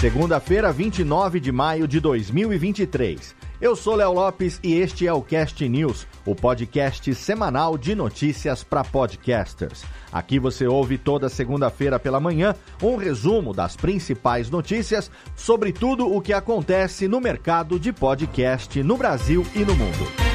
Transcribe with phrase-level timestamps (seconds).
[0.00, 3.36] Segunda-feira, 29 de maio de 2023.
[3.60, 8.64] Eu sou Léo Lopes e este é o Cast News, o podcast semanal de notícias
[8.64, 9.84] para podcasters.
[10.10, 16.22] Aqui você ouve toda segunda-feira pela manhã um resumo das principais notícias sobre tudo o
[16.22, 20.29] que acontece no mercado de podcast no Brasil e no mundo.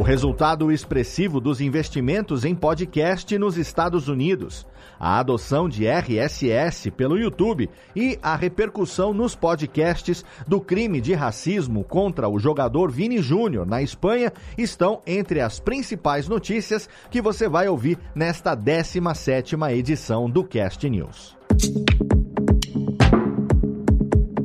[0.00, 4.66] O resultado expressivo dos investimentos em podcast nos Estados Unidos,
[4.98, 11.84] a adoção de RSS pelo YouTube e a repercussão nos podcasts do crime de racismo
[11.84, 17.68] contra o jogador Vini Júnior na Espanha estão entre as principais notícias que você vai
[17.68, 21.36] ouvir nesta 17ª edição do Cast News.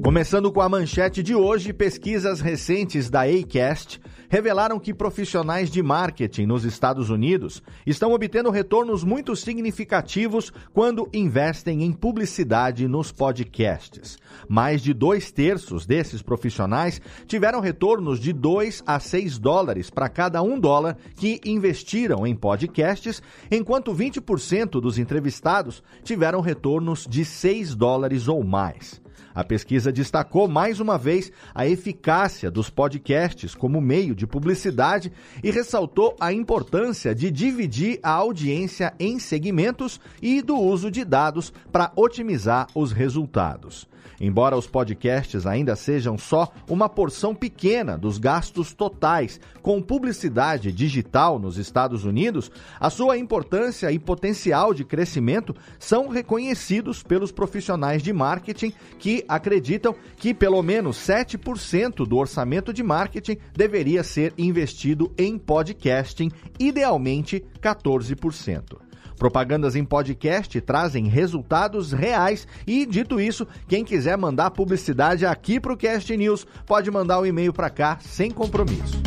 [0.04, 6.46] Começando com a manchete de hoje, pesquisas recentes da Acast revelaram que profissionais de marketing
[6.46, 14.18] nos Estados Unidos estão obtendo retornos muito significativos quando investem em publicidade nos podcasts.
[14.48, 20.42] Mais de dois terços desses profissionais tiveram retornos de 2 a 6 dólares para cada
[20.42, 28.28] um dólar que investiram em podcasts, enquanto 20% dos entrevistados tiveram retornos de 6 dólares
[28.28, 29.05] ou mais.
[29.36, 35.12] A pesquisa destacou mais uma vez a eficácia dos podcasts como meio de publicidade
[35.44, 41.52] e ressaltou a importância de dividir a audiência em segmentos e do uso de dados
[41.70, 43.86] para otimizar os resultados.
[44.20, 51.40] Embora os podcasts ainda sejam só uma porção pequena dos gastos totais com publicidade digital
[51.40, 58.14] nos Estados Unidos, a sua importância e potencial de crescimento são reconhecidos pelos profissionais de
[58.14, 65.38] marketing que acreditam que pelo menos 7% do orçamento de marketing deveria ser investido em
[65.38, 68.85] podcasting, idealmente 14%.
[69.18, 75.74] Propagandas em podcast trazem resultados reais e, dito isso, quem quiser mandar publicidade aqui para
[75.74, 79.02] o Cast News pode mandar o um e-mail para cá sem compromisso.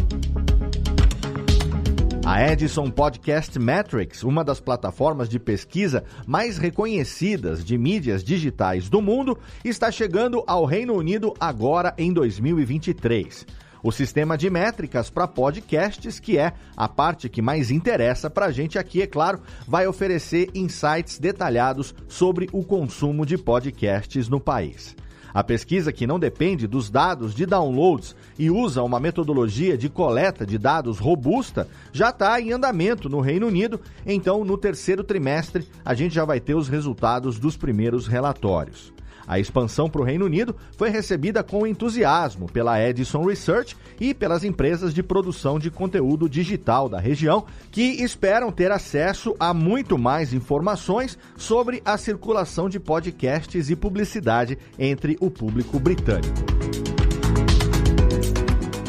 [2.25, 9.01] A Edison Podcast Metrics, uma das plataformas de pesquisa mais reconhecidas de mídias digitais do
[9.01, 13.47] mundo, está chegando ao Reino Unido agora em 2023
[13.83, 18.53] o sistema de métricas para podcasts, que é a parte que mais interessa para a
[18.53, 24.97] gente aqui, é claro, vai oferecer insights detalhados sobre o consumo de podcasts no país.
[25.33, 30.47] A pesquisa, que não depende dos dados de downloads e usa uma metodologia de coleta
[30.47, 35.95] de dados robusta, já está em andamento no Reino Unido, então no terceiro trimestre a
[35.95, 38.93] gente já vai ter os resultados dos primeiros relatórios.
[39.29, 44.43] A expansão para o Reino Unido foi recebida com entusiasmo pela Edison Research e pelas
[44.43, 50.33] empresas de produção de conteúdo digital da região, que esperam ter acesso a muito mais
[50.33, 56.58] informações sobre a circulação de podcasts e publicidade entre o público britânico.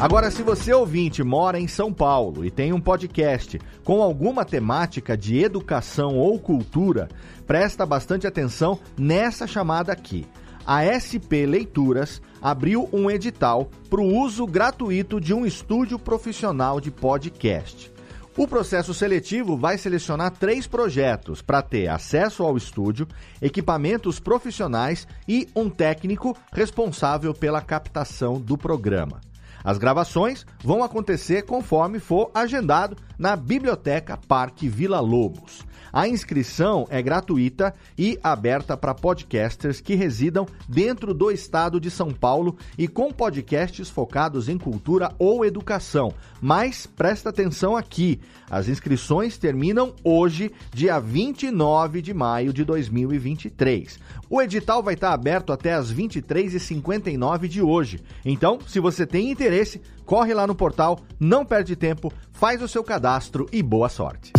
[0.00, 5.14] Agora, se você ouvinte mora em São Paulo e tem um podcast com alguma temática
[5.14, 7.06] de educação ou cultura,
[7.46, 10.26] presta bastante atenção nessa chamada aqui.
[10.64, 16.90] A SP Leituras abriu um edital para o uso gratuito de um estúdio profissional de
[16.90, 17.92] podcast.
[18.38, 23.06] O processo seletivo vai selecionar três projetos para ter acesso ao estúdio,
[23.42, 29.20] equipamentos profissionais e um técnico responsável pela captação do programa.
[29.62, 35.64] As gravações vão acontecer conforme for agendado na Biblioteca Parque Vila Lobos.
[35.92, 42.12] A inscrição é gratuita e aberta para podcasters que residam dentro do estado de São
[42.12, 46.14] Paulo e com podcasts focados em cultura ou educação.
[46.40, 53.98] Mas presta atenção aqui: as inscrições terminam hoje, dia 29 de maio de 2023.
[54.28, 58.00] O edital vai estar aberto até as 23h59 de hoje.
[58.24, 62.84] Então, se você tem interesse, corre lá no portal, não perde tempo, faz o seu
[62.84, 64.32] cadastro e boa sorte.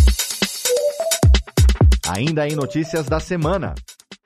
[2.13, 3.73] Ainda em notícias da semana.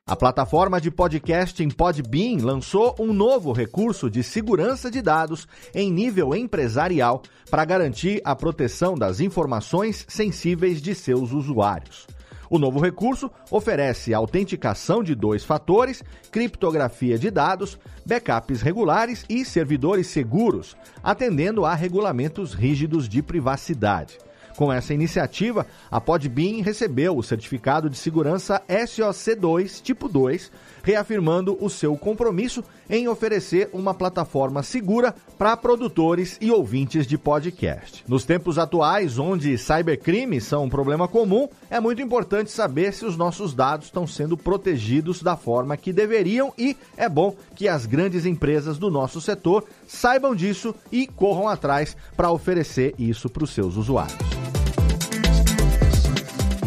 [0.08, 6.34] A plataforma de podcasting Podbean lançou um novo recurso de segurança de dados em nível
[6.34, 12.08] empresarial para garantir a proteção das informações sensíveis de seus usuários.
[12.50, 20.08] O novo recurso oferece autenticação de dois fatores, criptografia de dados, backups regulares e servidores
[20.08, 24.18] seguros, atendendo a regulamentos rígidos de privacidade.
[24.56, 30.52] Com essa iniciativa, a Podbean recebeu o certificado de segurança SOC2 Tipo 2,
[30.84, 38.04] reafirmando o seu compromisso em oferecer uma plataforma segura para produtores e ouvintes de podcast.
[38.08, 43.18] Nos tempos atuais, onde cybercrimes são um problema comum, é muito importante saber se os
[43.18, 48.26] nossos dados estão sendo protegidos da forma que deveriam e é bom que as grandes
[48.26, 53.76] empresas do nosso setor saibam disso e corram atrás para oferecer isso para os seus
[53.76, 54.45] usuários.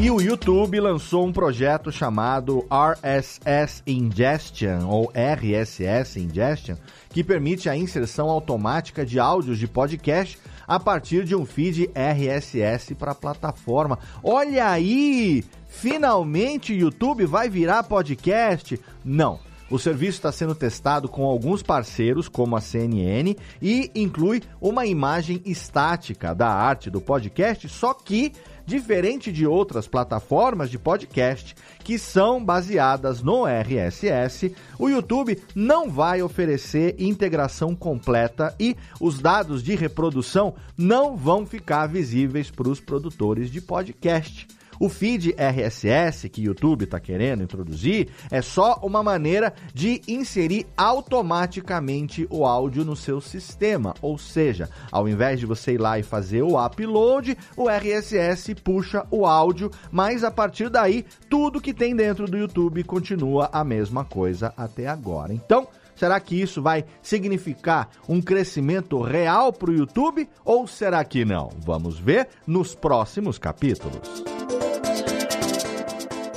[0.00, 6.76] E o YouTube lançou um projeto chamado RSS Ingestion, ou RSS Ingestion,
[7.10, 12.94] que permite a inserção automática de áudios de podcast a partir de um feed RSS
[12.94, 13.98] para a plataforma.
[14.22, 15.44] Olha aí!
[15.66, 18.80] Finalmente o YouTube vai virar podcast?
[19.04, 19.40] Não.
[19.70, 25.42] O serviço está sendo testado com alguns parceiros, como a CNN, e inclui uma imagem
[25.44, 28.32] estática da arte do podcast, só que
[28.68, 36.20] diferente de outras plataformas de podcast que são baseadas no RSS, o YouTube não vai
[36.20, 43.50] oferecer integração completa e os dados de reprodução não vão ficar visíveis para os produtores
[43.50, 44.46] de podcast.
[44.80, 50.66] O feed RSS que o YouTube está querendo introduzir é só uma maneira de inserir
[50.76, 53.94] automaticamente o áudio no seu sistema.
[54.00, 59.06] Ou seja, ao invés de você ir lá e fazer o upload, o RSS puxa
[59.10, 64.04] o áudio, mas a partir daí, tudo que tem dentro do YouTube continua a mesma
[64.04, 65.32] coisa até agora.
[65.32, 65.66] Então,
[65.98, 71.50] Será que isso vai significar um crescimento real para o YouTube ou será que não?
[71.58, 74.37] Vamos ver nos próximos capítulos.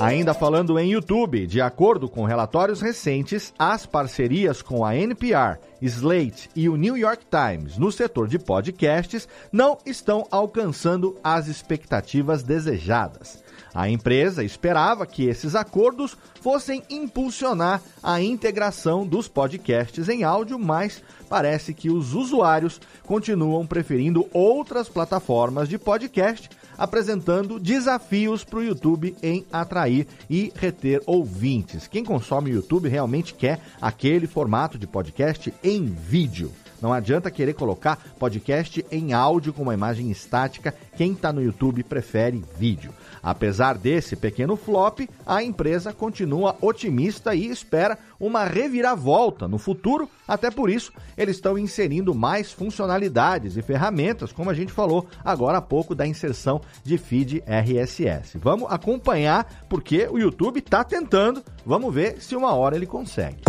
[0.01, 6.50] Ainda falando em YouTube, de acordo com relatórios recentes, as parcerias com a NPR, Slate
[6.56, 13.44] e o New York Times no setor de podcasts não estão alcançando as expectativas desejadas.
[13.75, 21.03] A empresa esperava que esses acordos fossem impulsionar a integração dos podcasts em áudio, mas
[21.30, 29.16] parece que os usuários continuam preferindo outras plataformas de podcast apresentando desafios para o YouTube
[29.22, 31.88] em atrair e reter ouvintes.
[31.88, 36.52] Quem consome o YouTube realmente quer aquele formato de podcast em vídeo.
[36.82, 40.74] Não adianta querer colocar podcast em áudio com uma imagem estática.
[40.98, 42.92] Quem está no YouTube prefere vídeo.
[43.22, 50.10] Apesar desse pequeno flop, a empresa continua otimista e espera uma reviravolta no futuro.
[50.28, 55.60] Até por isso, eles estão inserindo mais funcionalidades e ferramentas, como a gente falou agora
[55.60, 58.38] há pouco da inserção de feed RSS.
[58.38, 61.44] Vamos acompanhar porque o YouTube está tentando.
[61.66, 63.42] Vamos ver se uma hora ele consegue.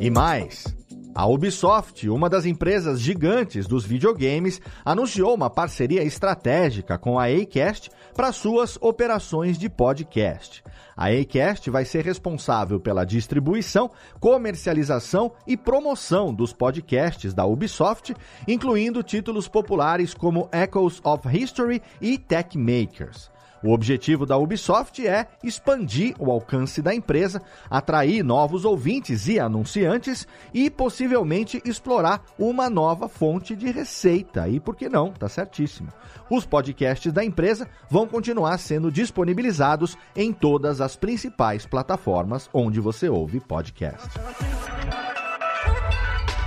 [0.00, 0.79] E mais.
[1.12, 7.90] A Ubisoft, uma das empresas gigantes dos videogames, anunciou uma parceria estratégica com a Acast
[8.14, 10.62] para suas operações de podcast.
[10.96, 13.90] A Acast vai ser responsável pela distribuição,
[14.20, 18.14] comercialização e promoção dos podcasts da Ubisoft,
[18.46, 23.30] incluindo títulos populares como Echoes of History e Tech Makers.
[23.62, 30.26] O objetivo da Ubisoft é expandir o alcance da empresa, atrair novos ouvintes e anunciantes
[30.52, 34.48] e possivelmente explorar uma nova fonte de receita.
[34.48, 35.12] E por que não?
[35.12, 35.92] Tá certíssimo.
[36.30, 43.08] Os podcasts da empresa vão continuar sendo disponibilizados em todas as principais plataformas onde você
[43.08, 44.08] ouve podcast.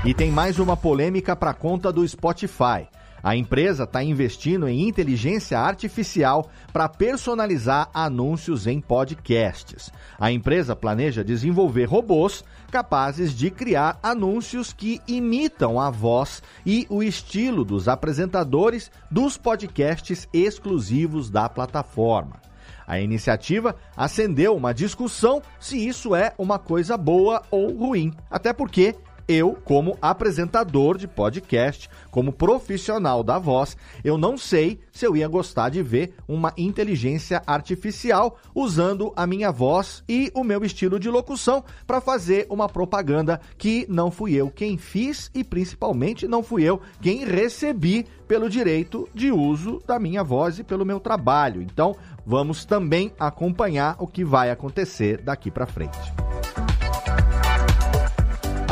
[0.05, 2.87] E tem mais uma polêmica para conta do Spotify.
[3.23, 9.89] A empresa está investindo em inteligência artificial para personalizar anúncios em podcasts.
[10.19, 17.01] A empresa planeja desenvolver robôs capazes de criar anúncios que imitam a voz e o
[17.01, 22.41] estilo dos apresentadores dos podcasts exclusivos da plataforma.
[22.85, 28.95] A iniciativa acendeu uma discussão se isso é uma coisa boa ou ruim, até porque
[29.27, 35.27] eu, como apresentador de podcast, como profissional da voz, eu não sei se eu ia
[35.27, 41.09] gostar de ver uma inteligência artificial usando a minha voz e o meu estilo de
[41.09, 46.63] locução para fazer uma propaganda que não fui eu quem fiz e principalmente não fui
[46.63, 51.61] eu quem recebi pelo direito de uso da minha voz e pelo meu trabalho.
[51.61, 56.22] Então, vamos também acompanhar o que vai acontecer daqui para frente.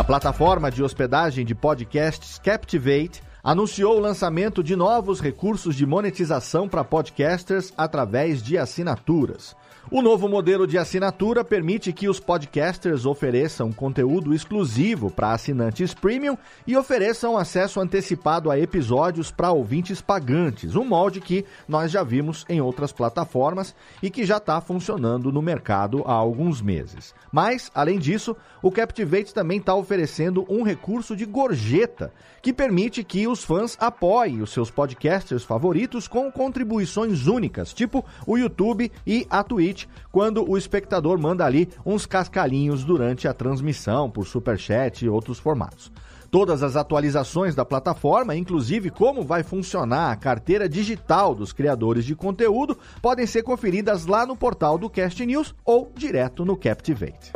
[0.01, 6.67] A plataforma de hospedagem de podcasts Captivate anunciou o lançamento de novos recursos de monetização
[6.67, 9.55] para podcasters através de assinaturas.
[9.93, 16.37] O novo modelo de assinatura permite que os podcasters ofereçam conteúdo exclusivo para assinantes premium
[16.65, 22.45] e ofereçam acesso antecipado a episódios para ouvintes pagantes, um molde que nós já vimos
[22.47, 27.13] em outras plataformas e que já está funcionando no mercado há alguns meses.
[27.29, 33.27] Mas, além disso, o Captivate também está oferecendo um recurso de gorjeta que permite que
[33.27, 39.43] os fãs apoiem os seus podcasters favoritos com contribuições únicas, tipo o YouTube e a
[39.43, 39.80] Twitch,
[40.11, 45.91] quando o espectador manda ali uns cascalhinhos durante a transmissão por superchat e outros formatos.
[46.31, 52.15] Todas as atualizações da plataforma, inclusive como vai funcionar a carteira digital dos criadores de
[52.15, 57.33] conteúdo, podem ser conferidas lá no portal do Cast News ou direto no Captivate.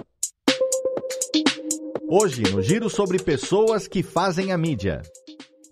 [2.08, 5.02] Hoje, no giro sobre pessoas que fazem a mídia.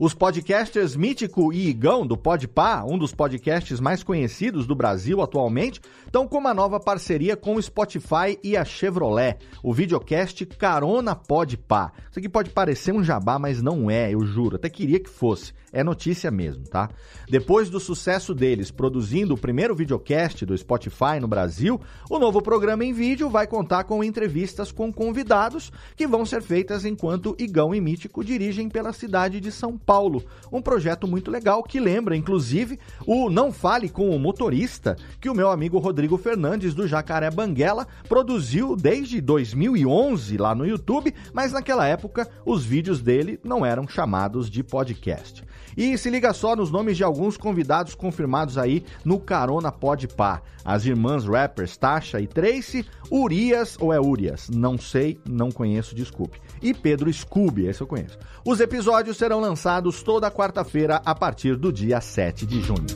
[0.06, 5.80] Os podcasters Mítico e Igão, do Podpah, um dos podcasts mais conhecidos do Brasil atualmente,
[6.06, 11.94] estão com uma nova parceria com o Spotify e a Chevrolet, o videocast Carona Podpah.
[12.12, 14.58] Isso aqui pode parecer um jabá, mas não é, eu juro.
[14.58, 15.54] Até queria que fosse.
[15.76, 16.88] É notícia mesmo, tá?
[17.28, 22.86] Depois do sucesso deles produzindo o primeiro videocast do Spotify no Brasil, o novo programa
[22.86, 27.82] em vídeo vai contar com entrevistas com convidados que vão ser feitas enquanto Igão e
[27.82, 30.24] Mítico dirigem pela cidade de São Paulo.
[30.52, 32.78] Um projeto muito legal que lembra, inclusive,
[33.08, 37.88] o Não Fale com o Motorista, que o meu amigo Rodrigo Fernandes do Jacaré Banguela
[38.08, 44.52] produziu desde 2011 lá no YouTube, mas naquela época os vídeos dele não eram chamados
[44.52, 45.44] de podcast.
[45.76, 50.42] E se liga só nos nomes de alguns convidados confirmados aí no Carona Pode Pá.
[50.64, 54.50] As irmãs rappers Tasha e Tracy, Urias ou é Urias?
[54.50, 56.40] Não sei, não conheço, desculpe.
[56.62, 58.18] E Pedro Scooby, esse eu conheço.
[58.46, 62.88] Os episódios serão lançados toda quarta-feira a partir do dia 7 de junho.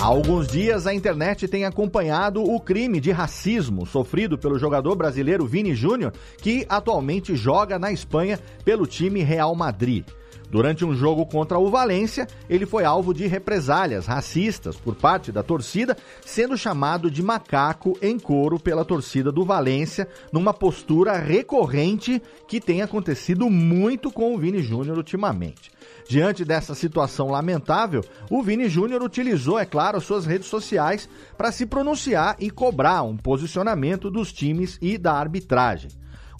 [0.00, 5.44] Há alguns dias, a internet tem acompanhado o crime de racismo sofrido pelo jogador brasileiro
[5.44, 10.06] Vini Júnior, que atualmente joga na Espanha pelo time Real Madrid.
[10.50, 15.42] Durante um jogo contra o Valência, ele foi alvo de represálias racistas por parte da
[15.42, 22.60] torcida, sendo chamado de macaco em coro pela torcida do Valência, numa postura recorrente que
[22.60, 25.70] tem acontecido muito com o Vini Júnior ultimamente.
[26.08, 31.66] Diante dessa situação lamentável, o Vini Júnior utilizou, é claro, suas redes sociais para se
[31.66, 35.90] pronunciar e cobrar um posicionamento dos times e da arbitragem.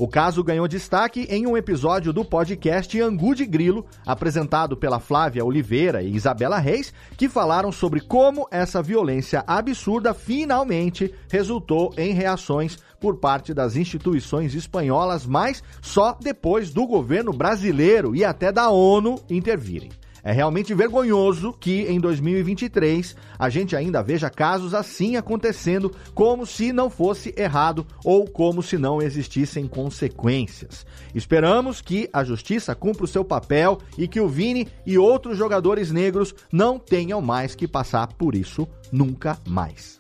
[0.01, 5.45] O caso ganhou destaque em um episódio do podcast Angu de Grilo, apresentado pela Flávia
[5.45, 12.79] Oliveira e Isabela Reis, que falaram sobre como essa violência absurda finalmente resultou em reações
[13.01, 19.21] por parte das instituições espanholas, mas só depois do governo brasileiro e até da ONU
[19.29, 19.91] intervirem.
[20.29, 26.71] É realmente vergonhoso que em 2023 a gente ainda veja casos assim acontecendo, como se
[26.71, 30.85] não fosse errado ou como se não existissem consequências.
[31.15, 35.91] Esperamos que a justiça cumpra o seu papel e que o Vini e outros jogadores
[35.91, 39.99] negros não tenham mais que passar por isso nunca mais.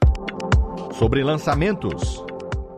[0.92, 2.27] Sobre lançamentos.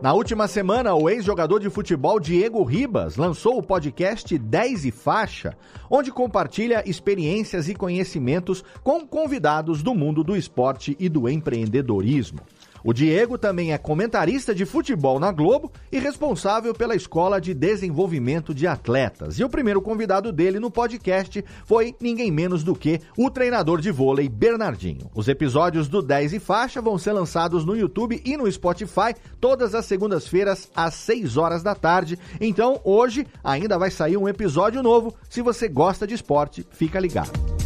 [0.01, 5.55] Na última semana, o ex-jogador de futebol Diego Ribas lançou o podcast 10 e Faixa,
[5.91, 12.39] onde compartilha experiências e conhecimentos com convidados do mundo do esporte e do empreendedorismo.
[12.83, 18.53] O Diego também é comentarista de futebol na Globo e responsável pela Escola de Desenvolvimento
[18.53, 19.39] de Atletas.
[19.39, 23.91] E o primeiro convidado dele no podcast foi ninguém menos do que o treinador de
[23.91, 25.09] vôlei Bernardinho.
[25.13, 29.75] Os episódios do 10 e faixa vão ser lançados no YouTube e no Spotify todas
[29.75, 32.17] as segundas-feiras às 6 horas da tarde.
[32.39, 35.13] Então, hoje ainda vai sair um episódio novo.
[35.29, 37.60] Se você gosta de esporte, fica ligado.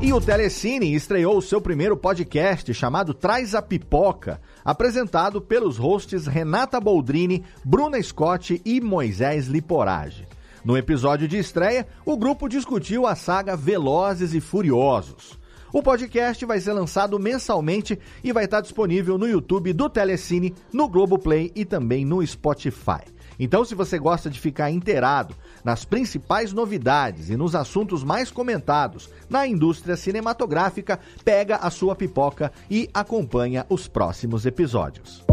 [0.00, 6.78] E o Telecine estreou seu primeiro podcast chamado Traz a Pipoca, apresentado pelos hosts Renata
[6.80, 10.24] Boldrini, Bruna Scott e Moisés Liporage.
[10.64, 15.36] No episódio de estreia, o grupo discutiu a saga Velozes e Furiosos.
[15.72, 20.88] O podcast vai ser lançado mensalmente e vai estar disponível no YouTube do Telecine, no
[20.88, 23.02] Globoplay e também no Spotify.
[23.38, 29.08] Então, se você gosta de ficar inteirado nas principais novidades e nos assuntos mais comentados
[29.30, 35.24] na indústria cinematográfica, pega a sua pipoca e acompanha os próximos episódios.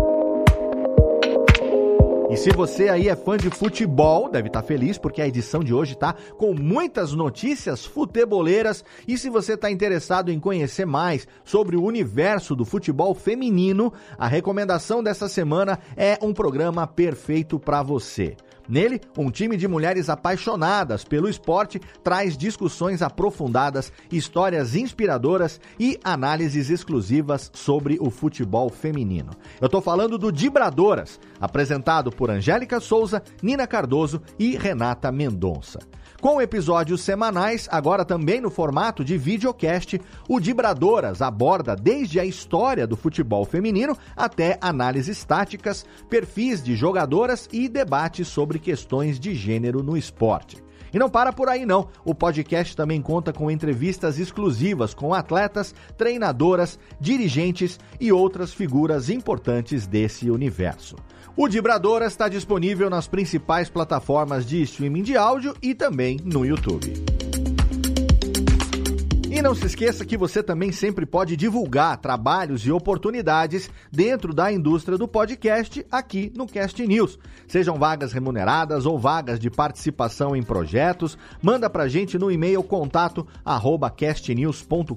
[2.30, 5.74] E se você aí é fã de futebol, deve estar feliz porque a edição de
[5.74, 8.84] hoje está com muitas notícias futeboleiras.
[9.08, 14.28] E se você está interessado em conhecer mais sobre o universo do futebol feminino, a
[14.28, 18.36] recomendação dessa semana é um programa perfeito para você.
[18.68, 26.70] Nele, um time de mulheres apaixonadas pelo esporte traz discussões aprofundadas, histórias inspiradoras e análises
[26.70, 29.32] exclusivas sobre o futebol feminino.
[29.62, 35.80] Eu estou falando do Dibradoras, apresentado por Angélica Souza, Nina Cardoso e Renata Mendonça.
[36.26, 42.88] Com episódios semanais, agora também no formato de videocast, o Dibradoras aborda desde a história
[42.88, 49.84] do futebol feminino até análises táticas, perfis de jogadoras e debates sobre questões de gênero
[49.84, 50.58] no esporte.
[50.96, 51.90] E não para por aí não.
[52.06, 59.86] O podcast também conta com entrevistas exclusivas com atletas, treinadoras, dirigentes e outras figuras importantes
[59.86, 60.96] desse universo.
[61.36, 67.25] O Dibradora está disponível nas principais plataformas de streaming de áudio e também no YouTube.
[69.36, 74.50] E não se esqueça que você também sempre pode divulgar trabalhos e oportunidades dentro da
[74.50, 77.20] indústria do podcast aqui no Cast News.
[77.46, 83.28] Sejam vagas remuneradas ou vagas de participação em projetos, manda pra gente no e-mail contato
[83.44, 84.96] arroba castnews.com.br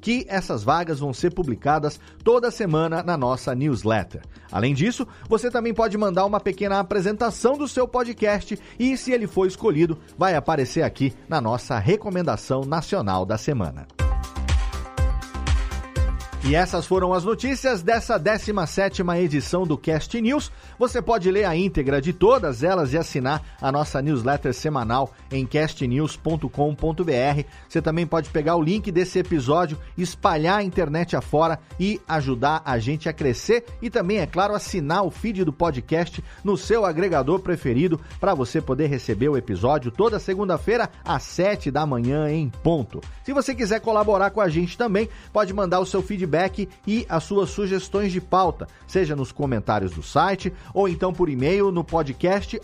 [0.00, 4.22] que essas vagas vão ser publicadas toda semana na nossa newsletter.
[4.50, 9.26] Além disso, você também pode mandar uma pequena apresentação do seu podcast e, se ele
[9.26, 14.01] for escolhido, vai aparecer aqui na nossa recomendação nacional da semana.
[16.44, 20.50] E essas foram as notícias dessa 17ª edição do Cast News.
[20.76, 25.46] Você pode ler a íntegra de todas elas e assinar a nossa newsletter semanal em
[25.46, 27.44] castnews.com.br.
[27.68, 32.76] Você também pode pegar o link desse episódio, espalhar a internet afora e ajudar a
[32.76, 37.38] gente a crescer e também, é claro, assinar o feed do podcast no seu agregador
[37.38, 43.00] preferido para você poder receber o episódio toda segunda-feira às 7 da manhã em ponto.
[43.22, 47.04] Se você quiser colaborar com a gente também, pode mandar o seu feedback feedback e
[47.08, 51.84] as suas sugestões de pauta, seja nos comentários do site ou então por e-mail no
[51.84, 52.58] podcast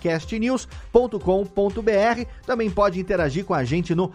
[0.00, 2.24] castnews.com.br.
[2.46, 4.12] Também pode interagir com a gente no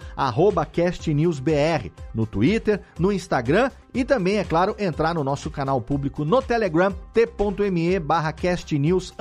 [0.72, 6.41] castnewsbr, no Twitter, no Instagram e também, é claro, entrar no nosso canal público no
[6.41, 9.13] Telegram, t.me barra castnews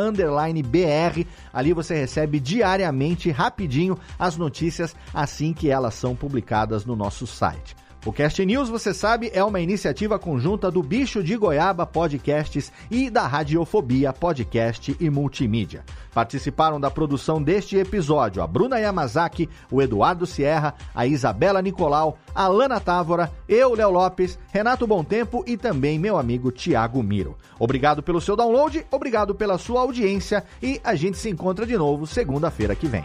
[0.65, 1.27] br.
[1.53, 7.82] Ali você recebe diariamente, rapidinho, as notícias assim que elas são publicadas no nosso site.
[8.05, 13.09] O Cast News, você sabe, é uma iniciativa conjunta do Bicho de Goiaba Podcasts e
[13.09, 15.85] da Radiofobia Podcast e Multimídia.
[16.13, 22.49] Participaram da produção deste episódio a Bruna Yamazaki, o Eduardo Sierra, a Isabela Nicolau, a
[22.49, 27.37] Lana Távora, eu, Léo Lopes, Renato Tempo e também meu amigo Tiago Miro.
[27.57, 32.05] Obrigado pelo seu download, obrigado pela sua audiência e a gente se encontra de novo
[32.05, 33.05] segunda-feira que vem.